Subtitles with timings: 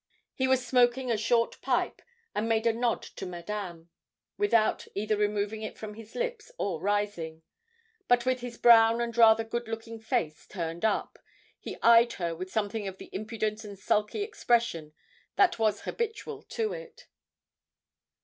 [0.33, 2.01] He was smoking a short pipe,
[2.33, 3.91] and made a nod to Madame,
[4.35, 7.43] without either removing it from his lips or rising,
[8.07, 11.19] but with his brown and rather good looking face turned up,
[11.59, 14.93] he eyed her with something of the impudent and sulky expression
[15.35, 17.05] that was habitual to it.